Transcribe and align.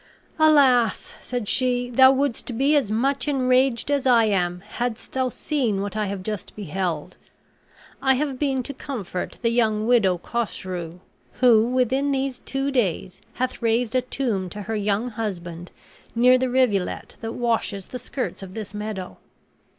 "Alas," 0.39 1.13
said 1.21 1.47
she, 1.47 1.91
"thou 1.91 2.11
wouldst 2.11 2.57
be 2.57 2.75
as 2.75 2.89
much 2.89 3.27
enraged 3.27 3.91
as 3.91 4.07
I 4.07 4.23
am 4.23 4.61
hadst 4.67 5.11
thou 5.11 5.29
seen 5.29 5.79
what 5.79 5.95
I 5.95 6.07
have 6.07 6.23
just 6.23 6.55
beheld. 6.55 7.17
I 8.01 8.15
have 8.15 8.39
been 8.39 8.63
to 8.63 8.73
comfort 8.73 9.37
the 9.43 9.51
young 9.51 9.85
widow 9.85 10.17
Cosrou, 10.17 11.01
who, 11.33 11.67
within 11.67 12.11
these 12.11 12.39
two 12.39 12.71
days, 12.71 13.21
hath 13.35 13.61
raised 13.61 13.93
a 13.93 14.01
tomb 14.01 14.49
to 14.49 14.63
her 14.63 14.75
young 14.75 15.09
husband, 15.09 15.69
near 16.15 16.39
the 16.39 16.49
rivulet 16.49 17.15
that 17.21 17.33
washes 17.33 17.85
the 17.85 17.99
skirts 17.99 18.41
of 18.41 18.55
this 18.55 18.73
meadow. 18.73 19.19